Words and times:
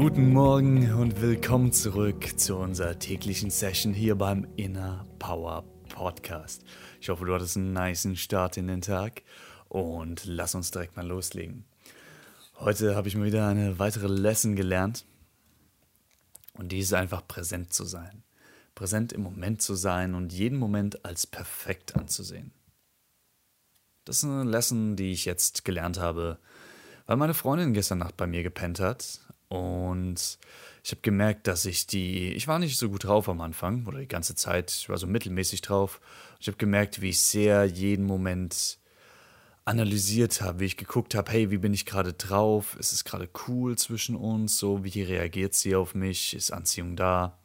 Guten 0.00 0.32
Morgen 0.32 0.92
und 0.92 1.20
willkommen 1.20 1.72
zurück 1.72 2.38
zu 2.38 2.54
unserer 2.54 3.00
täglichen 3.00 3.50
Session 3.50 3.92
hier 3.92 4.14
beim 4.14 4.46
Inner 4.54 5.04
Power 5.18 5.64
Podcast. 5.88 6.64
Ich 7.00 7.08
hoffe, 7.08 7.24
du 7.24 7.34
hattest 7.34 7.56
einen 7.56 7.72
niceen 7.72 8.14
Start 8.14 8.56
in 8.58 8.68
den 8.68 8.80
Tag 8.80 9.22
und 9.68 10.24
lass 10.24 10.54
uns 10.54 10.70
direkt 10.70 10.96
mal 10.96 11.04
loslegen. 11.04 11.64
Heute 12.60 12.94
habe 12.94 13.08
ich 13.08 13.16
mal 13.16 13.26
wieder 13.26 13.48
eine 13.48 13.80
weitere 13.80 14.06
Lesson 14.06 14.54
gelernt 14.54 15.04
und 16.52 16.70
die 16.70 16.78
ist 16.78 16.94
einfach 16.94 17.26
präsent 17.26 17.72
zu 17.72 17.84
sein. 17.84 18.22
Präsent 18.76 19.12
im 19.12 19.22
Moment 19.22 19.62
zu 19.62 19.74
sein 19.74 20.14
und 20.14 20.32
jeden 20.32 20.60
Moment 20.60 21.04
als 21.04 21.26
perfekt 21.26 21.96
anzusehen. 21.96 22.52
Das 24.04 24.18
ist 24.18 24.24
eine 24.26 24.44
Lesson, 24.48 24.94
die 24.94 25.10
ich 25.10 25.24
jetzt 25.24 25.64
gelernt 25.64 25.98
habe, 25.98 26.38
weil 27.06 27.16
meine 27.16 27.34
Freundin 27.34 27.72
gestern 27.72 27.98
Nacht 27.98 28.16
bei 28.16 28.28
mir 28.28 28.44
gepennt 28.44 28.78
hat 28.78 29.22
und 29.48 30.38
ich 30.84 30.90
habe 30.90 31.00
gemerkt, 31.02 31.46
dass 31.46 31.64
ich 31.64 31.86
die, 31.86 32.32
ich 32.32 32.48
war 32.48 32.58
nicht 32.58 32.78
so 32.78 32.88
gut 32.88 33.04
drauf 33.04 33.28
am 33.28 33.40
Anfang 33.40 33.86
oder 33.86 33.98
die 33.98 34.08
ganze 34.08 34.34
Zeit, 34.34 34.70
ich 34.70 34.88
war 34.88 34.98
so 34.98 35.06
mittelmäßig 35.06 35.60
drauf. 35.60 36.00
Ich 36.40 36.46
habe 36.46 36.58
gemerkt, 36.58 37.00
wie 37.00 37.10
ich 37.10 37.20
sehr 37.20 37.64
jeden 37.64 38.06
Moment 38.06 38.78
analysiert 39.64 40.40
habe, 40.40 40.60
wie 40.60 40.64
ich 40.64 40.76
geguckt 40.78 41.14
habe, 41.14 41.30
hey, 41.30 41.50
wie 41.50 41.58
bin 41.58 41.74
ich 41.74 41.84
gerade 41.84 42.14
drauf? 42.14 42.76
Ist 42.78 42.92
es 42.92 43.04
gerade 43.04 43.28
cool 43.46 43.76
zwischen 43.76 44.16
uns? 44.16 44.58
So, 44.58 44.82
wie 44.82 45.02
reagiert 45.02 45.54
sie 45.54 45.74
auf 45.74 45.94
mich? 45.94 46.34
Ist 46.34 46.52
Anziehung 46.52 46.96
da? 46.96 47.38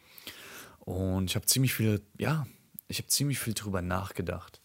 Und 0.80 1.30
ich 1.30 1.36
habe 1.36 1.46
ziemlich 1.46 1.74
viel, 1.74 2.02
ja, 2.18 2.48
ich 2.88 2.98
habe 3.00 3.08
ziemlich 3.08 3.40
viel 3.40 3.54
drüber 3.54 3.82
nachgedacht 3.82 4.62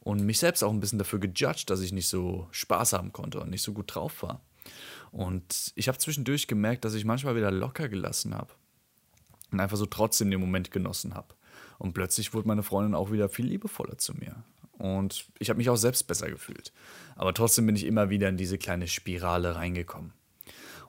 und 0.00 0.24
mich 0.24 0.38
selbst 0.38 0.62
auch 0.64 0.72
ein 0.72 0.80
bisschen 0.80 0.98
dafür 0.98 1.18
gejudged, 1.18 1.68
dass 1.68 1.80
ich 1.80 1.92
nicht 1.92 2.08
so 2.08 2.48
Spaß 2.52 2.92
haben 2.92 3.12
konnte 3.12 3.40
und 3.40 3.50
nicht 3.50 3.62
so 3.62 3.72
gut 3.72 3.94
drauf 3.94 4.22
war. 4.22 4.40
Und 5.12 5.72
ich 5.74 5.88
habe 5.88 5.98
zwischendurch 5.98 6.46
gemerkt, 6.46 6.84
dass 6.84 6.94
ich 6.94 7.04
manchmal 7.04 7.36
wieder 7.36 7.50
locker 7.50 7.88
gelassen 7.88 8.34
habe 8.34 8.52
und 9.52 9.60
einfach 9.60 9.76
so 9.76 9.86
trotzdem 9.86 10.30
den 10.30 10.40
Moment 10.40 10.70
genossen 10.70 11.14
habe. 11.14 11.34
Und 11.78 11.92
plötzlich 11.92 12.34
wurde 12.34 12.48
meine 12.48 12.62
Freundin 12.62 12.94
auch 12.94 13.12
wieder 13.12 13.28
viel 13.28 13.46
liebevoller 13.46 13.98
zu 13.98 14.14
mir. 14.14 14.44
Und 14.72 15.26
ich 15.38 15.48
habe 15.48 15.58
mich 15.58 15.70
auch 15.70 15.76
selbst 15.76 16.06
besser 16.06 16.28
gefühlt. 16.28 16.72
Aber 17.14 17.32
trotzdem 17.32 17.66
bin 17.66 17.76
ich 17.76 17.84
immer 17.84 18.10
wieder 18.10 18.28
in 18.28 18.36
diese 18.36 18.58
kleine 18.58 18.88
Spirale 18.88 19.56
reingekommen. 19.56 20.12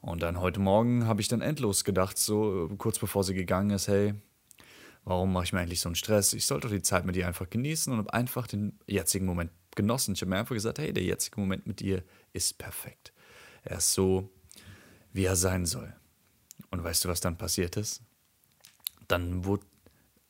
Und 0.02 0.22
dann 0.22 0.40
heute 0.40 0.60
Morgen 0.60 1.06
habe 1.08 1.22
ich 1.22 1.28
dann 1.28 1.42
endlos 1.42 1.84
gedacht, 1.84 2.18
so 2.18 2.70
kurz 2.78 3.00
bevor 3.00 3.24
sie 3.24 3.34
gegangen 3.34 3.72
ist, 3.72 3.88
hey, 3.88 4.14
warum 5.06 5.32
mache 5.32 5.46
ich 5.46 5.54
mir 5.54 5.60
eigentlich 5.60 5.80
so 5.80 5.90
einen 5.90 5.96
Stress? 5.96 6.34
Ich 6.34 6.46
sollte 6.46 6.68
doch 6.68 6.76
die 6.76 6.82
Zeit 6.82 7.06
mit 7.06 7.16
ihr 7.16 7.28
einfach 7.28 7.50
genießen 7.50 7.92
und 7.92 8.00
habe 8.00 8.14
einfach 8.14 8.48
den 8.48 8.78
jetzigen 8.88 9.26
Moment 9.26 9.52
genossen. 9.76 10.14
Ich 10.14 10.22
habe 10.22 10.30
mir 10.30 10.38
einfach 10.38 10.56
gesagt, 10.56 10.80
hey, 10.80 10.94
der 10.94 11.04
jetzige 11.04 11.40
Moment 11.40 11.66
mit 11.66 11.82
ihr 11.82 12.04
ist 12.34 12.58
perfekt. 12.58 13.14
Er 13.68 13.78
ist 13.78 13.94
so, 13.94 14.30
wie 15.12 15.26
er 15.26 15.36
sein 15.36 15.66
soll. 15.66 15.94
Und 16.72 16.84
weißt 16.84 17.04
du, 17.06 17.10
was 17.10 17.20
dann 17.20 17.38
passiert 17.38 17.76
ist? 17.76 18.02
Dann 19.08 19.44
wurde 19.44 19.66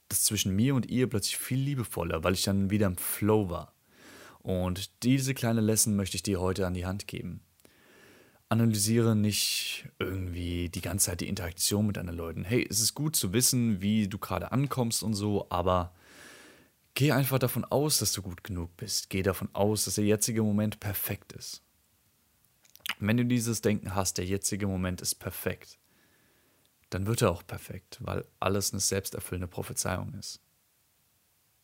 das 0.10 0.24
zwischen 0.24 0.56
mir 0.56 0.74
und 0.74 0.90
ihr 0.90 1.08
plötzlich 1.08 1.38
viel 1.38 1.60
liebevoller, 1.60 2.24
weil 2.24 2.34
ich 2.34 2.44
dann 2.44 2.70
wieder 2.72 2.88
im 2.88 2.98
Flow 2.98 3.50
war. 3.50 3.74
Und 4.40 5.04
diese 5.04 5.34
kleine 5.34 5.62
Lesson 5.62 5.96
möchte 5.96 6.16
ich 6.16 6.24
dir 6.24 6.40
heute 6.40 6.66
an 6.66 6.74
die 6.74 6.86
Hand 6.86 7.08
geben. 7.08 7.42
Analysiere 8.50 9.16
nicht 9.16 9.88
irgendwie 10.00 10.70
die 10.70 10.82
ganze 10.82 11.08
Zeit 11.08 11.22
die 11.22 11.28
Interaktion 11.28 11.86
mit 11.86 11.98
anderen 11.98 12.18
Leuten. 12.18 12.44
Hey, 12.44 12.66
es 12.68 12.80
ist 12.80 12.96
gut 12.96 13.16
zu 13.16 13.34
wissen, 13.34 13.82
wie 13.82 14.08
du 14.08 14.18
gerade 14.18 14.52
ankommst 14.52 15.04
und 15.04 15.14
so, 15.14 15.48
aber 15.50 15.94
geh 16.94 17.12
einfach 17.12 17.40
davon 17.40 17.66
aus, 17.66 18.00
dass 18.00 18.14
du 18.14 18.22
gut 18.22 18.44
genug 18.44 18.76
bist. 18.78 19.10
Geh 19.10 19.22
davon 19.22 19.50
aus, 19.54 19.86
dass 19.86 19.96
der 19.96 20.06
jetzige 20.06 20.42
Moment 20.42 20.80
perfekt 20.80 21.34
ist. 21.34 21.62
Wenn 23.00 23.18
du 23.18 23.26
dieses 23.26 23.62
Denken 23.62 23.96
hast, 23.96 24.18
der 24.18 24.26
jetzige 24.26 24.68
Moment 24.68 25.02
ist 25.02 25.16
perfekt, 25.16 25.78
dann 26.90 27.06
wird 27.06 27.22
er 27.22 27.32
auch 27.32 27.46
perfekt, 27.46 27.98
weil 28.02 28.26
alles 28.40 28.72
eine 28.72 28.80
selbsterfüllende 28.80 29.48
Prophezeiung 29.48 30.14
ist. 30.14 30.42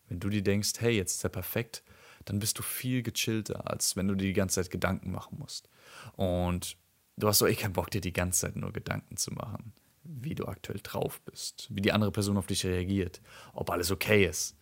Wenn 0.09 0.19
du 0.19 0.29
dir 0.29 0.43
denkst, 0.43 0.73
hey, 0.79 0.91
jetzt 0.91 1.15
ist 1.15 1.23
er 1.23 1.29
perfekt, 1.29 1.83
dann 2.25 2.39
bist 2.39 2.59
du 2.59 2.63
viel 2.63 3.03
gechillter, 3.03 3.69
als 3.69 3.95
wenn 3.95 4.07
du 4.07 4.15
dir 4.15 4.27
die 4.27 4.33
ganze 4.33 4.61
Zeit 4.61 4.71
Gedanken 4.71 5.11
machen 5.11 5.39
musst. 5.39 5.69
Und 6.15 6.77
du 7.17 7.27
hast 7.27 7.41
doch 7.41 7.47
eh 7.47 7.55
keinen 7.55 7.73
Bock, 7.73 7.89
dir 7.89 8.01
die 8.01 8.13
ganze 8.13 8.41
Zeit 8.41 8.55
nur 8.55 8.71
Gedanken 8.71 9.17
zu 9.17 9.31
machen, 9.31 9.73
wie 10.03 10.35
du 10.35 10.45
aktuell 10.45 10.79
drauf 10.83 11.21
bist, 11.21 11.67
wie 11.71 11.81
die 11.81 11.93
andere 11.93 12.11
Person 12.11 12.37
auf 12.37 12.47
dich 12.47 12.65
reagiert, 12.65 13.21
ob 13.53 13.69
alles 13.71 13.91
okay 13.91 14.25
ist. 14.25 14.55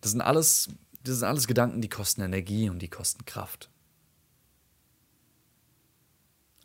Das 0.00 0.12
sind 0.12 0.20
alles, 0.20 0.68
das 1.02 1.18
sind 1.18 1.28
alles 1.28 1.46
Gedanken, 1.46 1.80
die 1.80 1.88
kosten 1.88 2.22
Energie 2.22 2.70
und 2.70 2.80
die 2.80 2.88
kosten 2.88 3.24
Kraft. 3.24 3.70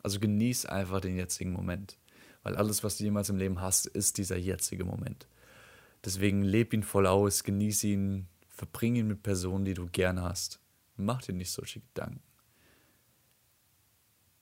Also 0.04 0.20
genieß 0.20 0.66
einfach 0.66 1.00
den 1.00 1.16
jetzigen 1.16 1.52
Moment. 1.52 1.96
Weil 2.42 2.56
alles, 2.56 2.84
was 2.84 2.98
du 2.98 3.04
jemals 3.04 3.30
im 3.30 3.38
Leben 3.38 3.60
hast, 3.60 3.86
ist 3.86 4.18
dieser 4.18 4.36
jetzige 4.36 4.84
Moment. 4.84 5.26
Deswegen 6.04 6.42
leb 6.42 6.74
ihn 6.74 6.82
voll 6.82 7.06
aus, 7.06 7.42
genieß 7.42 7.84
ihn, 7.84 8.28
verbring 8.48 8.96
ihn 8.96 9.08
mit 9.08 9.22
Personen, 9.22 9.64
die 9.64 9.72
du 9.72 9.86
gern 9.86 10.20
hast. 10.20 10.60
Mach 10.96 11.22
dir 11.22 11.32
nicht 11.32 11.50
solche 11.50 11.80
Gedanken. 11.80 12.22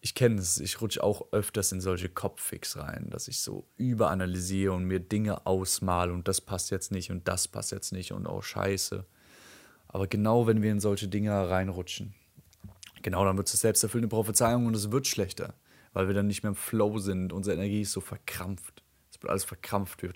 Ich 0.00 0.17
kenne 0.17 0.41
es, 0.41 0.59
ich 0.59 0.81
rutsche 0.81 1.05
auch 1.05 1.28
öfters 1.31 1.71
in 1.71 1.81
solche 1.81 2.09
Kopffix 2.09 2.77
rein, 2.77 3.09
dass 3.11 3.29
ich 3.29 3.39
so 3.39 3.69
überanalysiere 3.77 4.73
und 4.73 4.84
mir 4.87 4.99
Dinge 4.99 5.47
ausmale 5.47 6.12
und 6.12 6.27
das 6.27 6.41
passt 6.41 6.73
jetzt 6.73 6.91
nicht 6.91 7.12
und 7.12 7.29
das 7.29 7.47
passt 7.47 7.71
jetzt 7.71 7.93
nicht 7.93 8.11
und 8.11 8.27
auch 8.27 8.43
scheiße. 8.43 9.06
Aber 9.87 10.09
genau 10.09 10.49
wenn 10.49 10.61
wir 10.61 10.73
in 10.73 10.81
solche 10.81 11.06
Dinge 11.06 11.49
reinrutschen, 11.49 12.15
Genau, 13.02 13.24
dann 13.24 13.36
wird 13.36 13.52
es 13.52 13.60
selbsterfüllende 13.60 14.08
Prophezeiung 14.08 14.66
und 14.66 14.74
es 14.74 14.90
wird 14.90 15.06
schlechter, 15.06 15.54
weil 15.92 16.06
wir 16.06 16.14
dann 16.14 16.26
nicht 16.26 16.42
mehr 16.42 16.50
im 16.50 16.56
Flow 16.56 16.98
sind. 16.98 17.32
Unsere 17.32 17.56
Energie 17.56 17.82
ist 17.82 17.92
so 17.92 18.00
verkrampft. 18.00 18.82
Es 19.10 19.22
wird 19.22 19.30
alles 19.30 19.44
verkrampft. 19.44 20.02
Wir, 20.02 20.12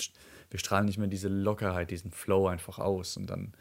wir 0.51 0.59
strahlen 0.59 0.87
nicht 0.87 0.99
mehr 0.99 1.09
diese 1.09 1.29
Lockerheit, 1.29 1.91
diesen 1.91 2.13
Flow 2.13 2.47
einfach 2.47 2.79
aus. 2.79 3.17
Und 3.17 3.29
dann 3.29 3.53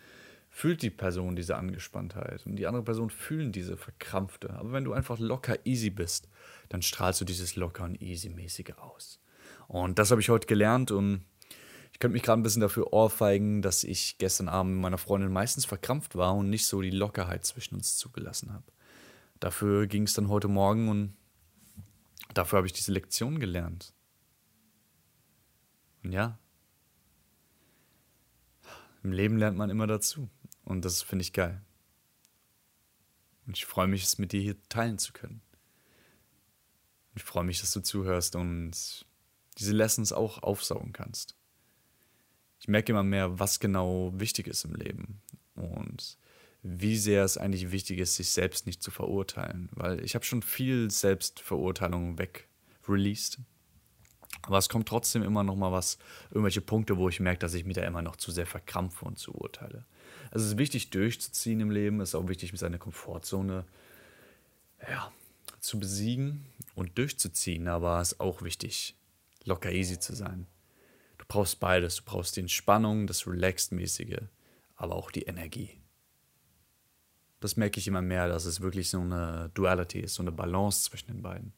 fühlt 0.55 0.81
die 0.81 0.89
Person 0.89 1.35
diese 1.35 1.57
Angespanntheit 1.57 2.45
und 2.45 2.55
die 2.55 2.65
andere 2.65 2.83
Person 2.83 3.09
fühlen 3.09 3.51
diese 3.51 3.75
verkrampfte. 3.75 4.51
Aber 4.53 4.71
wenn 4.71 4.85
du 4.85 4.93
einfach 4.93 5.19
locker 5.19 5.57
easy 5.65 5.89
bist, 5.89 6.29
dann 6.69 6.81
strahlst 6.81 7.19
du 7.19 7.25
dieses 7.25 7.57
locker 7.57 7.83
und 7.83 8.01
easy 8.01 8.29
mäßige 8.29 8.77
aus. 8.77 9.19
Und 9.67 9.99
das 9.99 10.11
habe 10.11 10.21
ich 10.21 10.29
heute 10.29 10.47
gelernt 10.47 10.91
und 10.91 11.25
ich 11.91 11.99
könnte 11.99 12.13
mich 12.13 12.23
gerade 12.23 12.39
ein 12.39 12.43
bisschen 12.43 12.61
dafür 12.61 12.93
ohrfeigen, 12.93 13.61
dass 13.61 13.83
ich 13.83 14.17
gestern 14.17 14.47
Abend 14.47 14.73
mit 14.75 14.81
meiner 14.81 14.97
Freundin 14.97 15.31
meistens 15.31 15.65
verkrampft 15.65 16.15
war 16.15 16.35
und 16.35 16.49
nicht 16.49 16.67
so 16.67 16.81
die 16.81 16.89
Lockerheit 16.89 17.45
zwischen 17.45 17.75
uns 17.75 17.97
zugelassen 17.97 18.53
habe. 18.53 18.65
Dafür 19.40 19.88
ging 19.88 20.03
es 20.03 20.13
dann 20.13 20.29
heute 20.29 20.47
Morgen 20.47 20.90
und 20.90 21.16
dafür 22.34 22.57
habe 22.57 22.68
ich 22.68 22.73
diese 22.73 22.91
Lektion 22.91 23.40
gelernt. 23.40 23.94
Und 26.03 26.12
ja, 26.12 26.40
im 29.03 29.12
Leben 29.12 29.38
lernt 29.38 29.57
man 29.57 29.69
immer 29.69 29.88
dazu. 29.88 30.29
Und 30.63 30.84
das 30.84 31.03
finde 31.03 31.22
ich 31.22 31.31
geil. 31.34 31.62
Und 33.46 33.56
ich 33.56 33.66
freue 33.66 33.88
mich, 33.88 34.03
es 34.03 34.18
mit 34.18 34.31
dir 34.31 34.41
hier 34.41 34.62
teilen 34.68 34.97
zu 34.97 35.13
können. 35.13 35.41
Ich 37.16 37.23
freue 37.23 37.44
mich, 37.44 37.62
dass 37.62 37.72
du 37.72 37.81
zuhörst 37.81 38.35
und 38.35 39.06
diese 39.57 39.73
Lessons 39.73 40.12
auch 40.12 40.41
aufsaugen 40.41 40.91
kannst. 40.91 41.35
Ich 42.59 42.67
merke 42.67 42.91
immer 42.91 43.03
mehr, 43.03 43.40
was 43.40 43.59
genau 43.59 44.11
wichtig 44.16 44.47
ist 44.47 44.66
im 44.66 44.73
Leben. 44.73 45.22
Und 45.53 46.17
wie 46.67 46.97
sehr 46.97 47.23
es 47.23 47.38
eigentlich 47.38 47.72
wichtig 47.72 48.00
ist, 48.00 48.16
sich 48.16 48.32
selbst 48.32 48.66
nicht 48.66 48.82
zu 48.82 48.90
verurteilen. 48.90 49.70
Weil 49.73 50.03
ich 50.03 50.16
habe 50.16 50.26
schon 50.26 50.41
viel 50.41 50.90
Selbstverurteilung 50.90 52.17
weg 52.17 52.47
released. 52.90 53.38
Aber 54.41 54.58
es 54.58 54.67
kommt 54.67 54.88
trotzdem 54.88 55.22
immer 55.22 55.44
noch 55.44 55.56
mal 55.56 55.72
was, 55.72 56.00
irgendwelche 56.32 56.62
Punkte, 56.62 56.97
wo 56.97 57.08
ich 57.08 57.20
merke, 57.20 57.40
dass 57.40 57.53
ich 57.53 57.66
mich 57.66 57.76
da 57.76 57.84
immer 57.84 58.02
noch 58.02 58.16
zu 58.16 58.32
sehr 58.32 58.47
verkrampfe 58.47 59.06
und 59.06 59.20
zu 59.20 59.34
urteile. 59.35 59.85
Also 60.32 60.46
es 60.46 60.53
ist 60.53 60.58
wichtig, 60.58 60.90
durchzuziehen 60.90 61.59
im 61.59 61.70
Leben. 61.70 62.02
Es 62.02 62.09
ist 62.09 62.16
auch 62.16 62.28
wichtig, 62.28 62.52
seine 62.56 62.79
Komfortzone 62.79 63.64
ja, 64.90 65.12
zu 65.59 65.79
besiegen 65.79 66.46
und 66.73 66.97
durchzuziehen. 66.97 67.67
Aber 67.67 68.02
es 68.02 68.14
ist 68.14 68.20
auch 68.20 68.41
wichtig, 68.41 68.96
locker 69.44 69.72
easy 69.72 70.00
zu 70.00 70.16
sein. 70.16 70.47
Du 71.20 71.26
brauchst 71.28 71.59
beides. 71.59 71.97
Du 71.97 72.03
brauchst 72.06 72.38
die 72.38 72.41
Entspannung, 72.41 73.06
das 73.06 73.28
Relaxed-mäßige, 73.28 74.22
aber 74.76 74.96
auch 74.96 75.12
die 75.12 75.23
Energie 75.23 75.78
das 77.45 77.57
merke 77.57 77.79
ich 77.79 77.87
immer 77.87 78.01
mehr, 78.01 78.27
dass 78.27 78.45
es 78.45 78.59
wirklich 78.61 78.89
so 78.89 78.99
eine 78.99 79.51
Duality 79.53 79.99
ist, 79.99 80.15
so 80.15 80.23
eine 80.23 80.31
Balance 80.31 80.89
zwischen 80.89 81.07
den 81.07 81.21
beiden. 81.21 81.53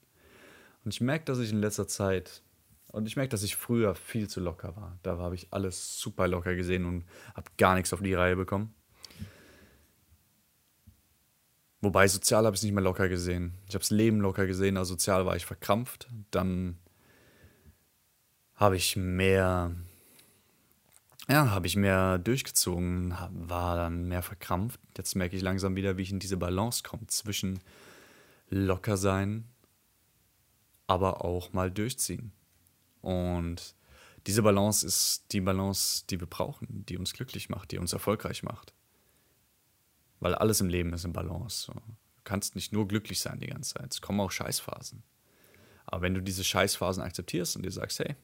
Und 0.84 0.94
ich 0.94 1.02
merke, 1.02 1.26
dass 1.26 1.40
ich 1.40 1.52
in 1.52 1.62
letzter 1.62 1.88
Zeit 1.88 2.44
Und 2.92 3.08
ich 3.08 3.16
merke, 3.16 3.30
dass 3.30 3.44
ich 3.44 3.56
früher 3.56 3.96
viel 3.96 4.30
zu 4.30 4.40
locker 4.40 4.76
war. 4.76 4.98
Da 5.04 5.18
habe 5.18 5.36
ich 5.36 5.48
alles 5.52 6.00
super 6.00 6.28
locker 6.28 6.56
gesehen 6.56 6.86
und 6.86 7.06
habe 7.36 7.52
gar 7.58 7.76
nichts 7.76 7.94
auf 7.94 8.02
die 8.02 8.14
Reihe 8.14 8.36
bekommen. 8.36 8.74
Wobei 11.82 12.08
sozial 12.08 12.46
habe 12.46 12.56
ich 12.56 12.62
es 12.62 12.64
nicht 12.64 12.74
mehr 12.74 12.84
locker 12.84 13.08
gesehen. 13.08 13.54
Ich 13.68 13.76
habe 13.76 13.84
das 13.84 13.92
Leben 13.92 14.20
locker 14.20 14.48
gesehen, 14.48 14.78
aber 14.78 14.86
sozial 14.86 15.26
war 15.26 15.36
ich 15.36 15.46
verkrampft. 15.46 16.08
Dann 16.32 16.80
habe 18.56 18.78
ich 18.78 18.96
mehr, 18.96 19.76
ja, 21.30 21.52
habe 21.52 21.68
ich 21.68 21.76
mehr 21.76 22.18
durchgezogen, 22.18 23.14
war 23.32 23.76
dann 23.76 24.08
mehr 24.08 24.22
verkrampft. 24.22 24.80
Jetzt 24.98 25.16
merke 25.16 25.36
ich 25.36 25.42
langsam 25.42 25.76
wieder, 25.76 25.98
wie 25.98 26.04
ich 26.04 26.12
in 26.12 26.20
diese 26.20 26.38
Balance 26.38 26.84
komme 26.84 27.08
zwischen 27.08 27.60
locker 28.50 28.96
sein, 28.96 29.46
aber 30.88 31.26
auch 31.26 31.52
mal 31.52 31.70
durchziehen. 31.70 32.32
Und 33.02 33.76
diese 34.26 34.42
Balance 34.42 34.86
ist 34.86 35.26
die 35.32 35.42
Balance, 35.42 36.06
die 36.10 36.20
wir 36.20 36.28
brauchen, 36.28 36.86
die 36.86 36.98
uns 36.98 37.14
glücklich 37.14 37.50
macht, 37.50 37.72
die 37.72 37.78
uns 37.78 37.94
erfolgreich 37.94 38.44
macht. 38.44 38.74
Weil 40.20 40.34
alles 40.34 40.62
im 40.62 40.70
Leben 40.70 40.94
ist 40.94 41.06
in 41.06 41.14
Balance. 41.14 41.72
Du 41.72 42.22
kannst 42.24 42.56
nicht 42.56 42.72
nur 42.72 42.88
glücklich 42.88 43.20
sein 43.20 43.40
die 43.40 43.48
ganze 43.48 43.76
Zeit. 43.76 43.94
Es 43.94 44.02
kommen 44.02 44.20
auch 44.20 44.32
Scheißphasen. 44.32 45.04
Aber 45.86 46.02
wenn 46.02 46.14
du 46.14 46.22
diese 46.22 46.44
Scheißphasen 46.44 47.04
akzeptierst 47.04 47.56
und 47.56 47.64
dir 47.64 47.72
sagst, 47.72 48.00
hey, 48.00 48.16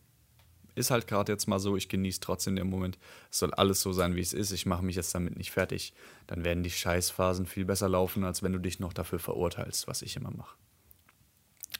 ist 0.75 0.92
halt 0.92 1.08
gerade 1.08 1.31
jetzt 1.31 1.48
mal 1.48 1.60
so, 1.60 1.75
ich 1.75 1.90
genieße 1.90 2.20
trotzdem 2.20 2.56
den 2.56 2.70
Moment, 2.70 2.98
es 3.31 3.40
soll 3.40 3.54
alles 3.54 3.81
so 3.81 3.94
sein, 3.94 4.16
wie 4.16 4.22
es 4.22 4.34
ist, 4.34 4.52
ich 4.52 4.66
mache 4.66 4.84
mich 4.84 4.96
jetzt 4.96 5.14
damit 5.14 5.38
nicht 5.38 5.52
fertig, 5.52 5.94
dann 6.28 6.44
werden 6.44 6.64
die 6.64 6.72
Scheißphasen 6.72 7.46
viel 7.46 7.66
besser 7.66 7.90
laufen, 7.90 8.24
als 8.24 8.44
wenn 8.44 8.54
du 8.54 8.60
dich 8.60 8.80
noch 8.80 8.94
dafür 8.94 9.20
verurteilst, 9.20 9.88
was 9.88 10.02
ich 10.02 10.16
immer 10.16 10.31
mache. 10.31 10.56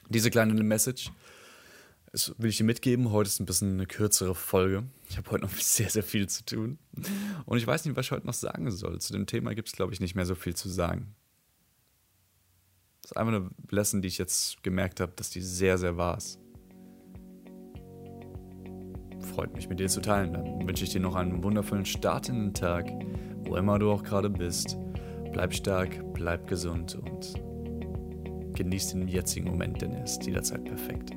Diese 0.08 0.30
kleine 0.30 0.54
Message 0.62 1.10
das 2.14 2.32
will 2.38 2.50
ich 2.50 2.58
dir 2.58 2.64
mitgeben. 2.64 3.10
Heute 3.10 3.26
ist 3.26 3.40
ein 3.40 3.44
bisschen 3.44 3.72
eine 3.72 3.86
kürzere 3.86 4.36
Folge. 4.36 4.84
Ich 5.10 5.16
habe 5.16 5.28
heute 5.32 5.42
noch 5.42 5.50
sehr, 5.58 5.90
sehr 5.90 6.04
viel 6.04 6.28
zu 6.28 6.44
tun. 6.44 6.78
Und 7.44 7.58
ich 7.58 7.66
weiß 7.66 7.84
nicht, 7.84 7.96
was 7.96 8.06
ich 8.06 8.12
heute 8.12 8.24
noch 8.24 8.34
sagen 8.34 8.70
soll. 8.70 9.00
Zu 9.00 9.12
dem 9.14 9.26
Thema 9.26 9.52
gibt 9.52 9.66
es, 9.66 9.74
glaube 9.74 9.92
ich, 9.92 9.98
nicht 9.98 10.14
mehr 10.14 10.24
so 10.24 10.36
viel 10.36 10.54
zu 10.54 10.68
sagen. 10.68 11.16
Das 13.02 13.10
ist 13.10 13.16
einfach 13.16 13.34
eine 13.34 13.50
Lesson, 13.68 14.00
die 14.00 14.06
ich 14.06 14.18
jetzt 14.18 14.62
gemerkt 14.62 15.00
habe, 15.00 15.12
dass 15.16 15.30
die 15.30 15.40
sehr, 15.40 15.76
sehr 15.76 15.96
wahr 15.96 16.16
ist. 16.16 16.38
Freut 19.34 19.52
mich, 19.54 19.68
mit 19.68 19.80
dir 19.80 19.88
zu 19.88 20.00
teilen. 20.00 20.32
Dann 20.32 20.66
wünsche 20.66 20.84
ich 20.84 20.90
dir 20.90 21.00
noch 21.00 21.16
einen 21.16 21.42
wundervollen 21.42 21.84
Start 21.84 22.28
in 22.28 22.36
den 22.36 22.54
Tag, 22.54 22.88
wo 23.44 23.56
immer 23.56 23.80
du 23.80 23.90
auch 23.90 24.04
gerade 24.04 24.30
bist. 24.30 24.78
Bleib 25.32 25.52
stark, 25.52 25.90
bleib 26.12 26.46
gesund 26.46 26.94
und 26.94 27.34
genieß 28.54 28.92
den 28.92 29.08
jetzigen 29.08 29.50
Moment, 29.50 29.82
denn 29.82 29.92
er 29.92 30.04
ist 30.04 30.24
jederzeit 30.24 30.64
perfekt. 30.64 31.16